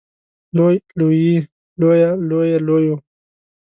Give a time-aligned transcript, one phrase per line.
[0.57, 1.31] لوی لویې
[1.79, 2.95] لويه لوې لويو